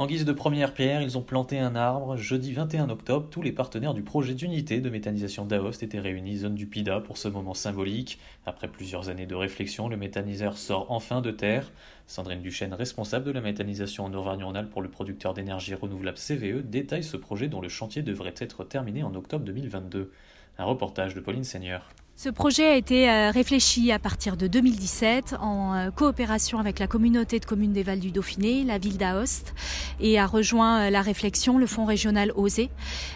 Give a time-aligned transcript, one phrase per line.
[0.00, 2.16] En guise de première pierre, ils ont planté un arbre.
[2.16, 6.54] Jeudi 21 octobre, tous les partenaires du projet d'unité de méthanisation d'Aoste étaient réunis zone
[6.54, 8.20] du PIDA pour ce moment symbolique.
[8.46, 11.72] Après plusieurs années de réflexion, le méthaniseur sort enfin de terre.
[12.06, 17.02] Sandrine Duchesne, responsable de la méthanisation en Auvergne-Rhône-Alpes pour le producteur d'énergie renouvelable CVE, détaille
[17.02, 20.12] ce projet dont le chantier devrait être terminé en octobre 2022.
[20.58, 21.88] Un reportage de Pauline Seigneur.
[22.20, 26.88] Ce projet a été euh, réfléchi à partir de 2017 en euh, coopération avec la
[26.88, 29.54] communauté de communes des Vals du Dauphiné, la ville d'Aoste,
[30.00, 32.62] et a rejoint euh, la réflexion le fonds régional OSE.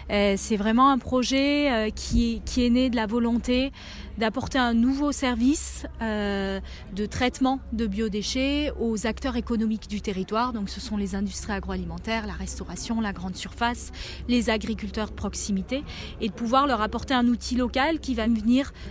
[0.07, 3.73] C'est vraiment un projet qui, qui est né de la volonté
[4.17, 10.53] d'apporter un nouveau service de traitement de biodéchets aux acteurs économiques du territoire.
[10.53, 13.91] Donc ce sont les industries agroalimentaires, la restauration, la grande surface,
[14.27, 15.83] les agriculteurs de proximité,
[16.21, 18.71] et de pouvoir leur apporter un outil local qui va venir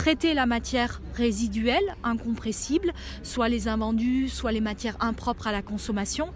[0.00, 6.30] traiter la matière résiduelle, incompressible, soit les invendus, soit les matières impropres à la consommation,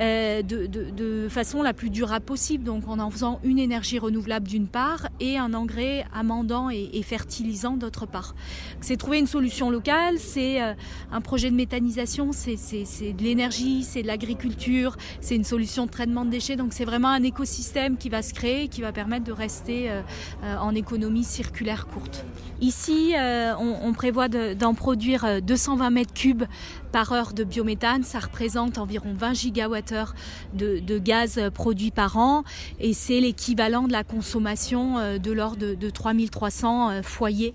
[0.00, 2.64] euh, de, façon la plus durable possible.
[2.64, 7.76] Donc en en faisant une énergie renouvelable d'une part et un engrais amendant et, fertilisant
[7.76, 8.34] d'autre part.
[8.80, 10.72] C'est trouver une solution locale, c'est euh,
[11.10, 16.24] un projet de méthanisation, c'est de l'énergie, c'est de l'agriculture, c'est une solution de traitement
[16.24, 16.56] de déchets.
[16.56, 20.00] Donc c'est vraiment un écosystème qui va se créer, qui va permettre de rester euh,
[20.42, 22.24] en économie circulaire courte.
[22.62, 26.44] Ici, euh, on, prévoit d'en produire 220 euh, mètres cubes
[26.90, 28.02] par heure de biométhane.
[28.02, 30.14] Ça représente environ 20 gigawattheures
[30.54, 32.44] de, de gaz produit par an
[32.80, 37.54] et c'est l'équivalent de la consommation euh, de l'ordre de, 3300 foyers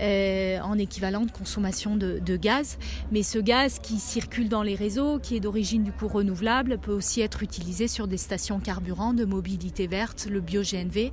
[0.00, 2.78] en équivalent de consommation de, de, gaz.
[3.12, 6.92] Mais ce gaz qui circule dans les réseaux, qui est d'origine du coup renouvelable, peut
[6.92, 11.12] aussi être utilisé sur des stations carburant de mobilité verte, le bio-GNV,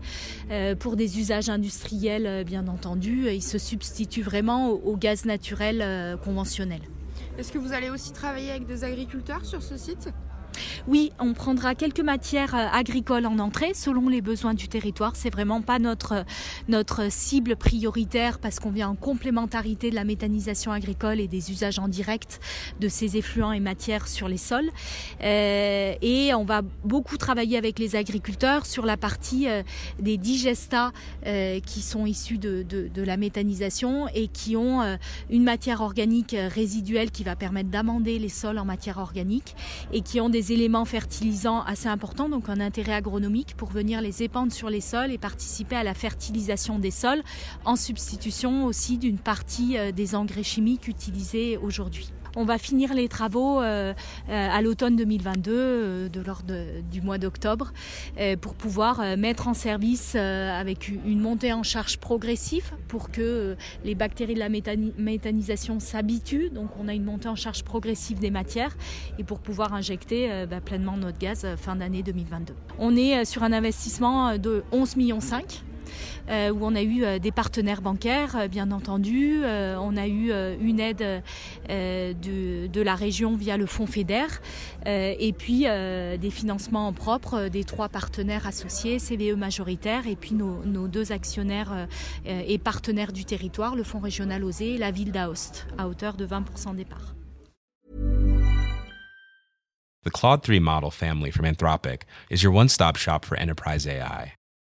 [0.80, 6.82] pour des usages industriels bien entendu il se substitue vraiment au, gaz naturel euh, conventionnel.
[7.38, 10.10] Est-ce que vous allez aussi travailler avec des agriculteurs sur ce site?
[10.88, 15.16] Oui, on prendra quelques matières euh, agricoles en entrée selon les besoins du territoire.
[15.16, 16.26] C'est vraiment pas notre,
[16.68, 21.80] notre cible prioritaire parce qu'on vient en complémentarité de la méthanisation agricole et des usages
[21.80, 22.40] en direct
[22.80, 24.70] de ces effluents et matières sur les sols.
[25.24, 29.64] Euh, et on va beaucoup travailler avec les agriculteurs sur la partie euh,
[30.00, 30.92] des digestats
[31.66, 34.98] qui sont issus de, de, la méthanisation et qui ont
[35.30, 39.56] une matière organique résiduelle qui va permettre d'amender les sols en matière organique
[39.94, 44.24] et qui ont des éléments fertilisants assez importants, donc un intérêt agronomique pour venir les
[44.24, 47.22] épandre sur les sols et participer à la fertilisation des sols
[47.66, 52.12] en substitution aussi d'une partie euh, des engrais chimiques utilisés aujourd'hui.
[52.40, 53.94] On va finir les travaux euh,
[54.30, 56.54] euh, à l'automne 2022, euh, de l'ordre
[56.90, 57.74] du mois d'octobre,
[58.40, 64.36] pour pouvoir mettre en service avec une montée en charge progressive pour que les bactéries
[64.36, 66.50] de la méthanisation s'habituent.
[66.50, 68.76] Donc on a une montée en charge progressive des matières
[69.18, 72.54] et pour pouvoir injecter bah, pleinement notre gaz fin d'année 2022.
[72.78, 75.69] On est sur un investissement de 11 millions 5 euh,
[76.30, 79.42] où on a eu euh, des partenaires bancaires, euh, bien entendu.
[79.44, 81.24] on a eu une aide
[81.68, 84.28] de, la région via le fonds FEDER
[84.86, 90.88] et puis des financements en propre des trois partenaires associés, CVE majoritaire et puis nos,
[90.88, 91.88] deux actionnaires
[92.26, 96.26] et partenaires du territoire, le fonds régional OSE et la ville d'Aoste, à hauteur de
[96.26, 97.16] 20% des parts.
[100.04, 104.39] The Claude 3 model family from Anthropic is your one-stop shop for enterprise AI.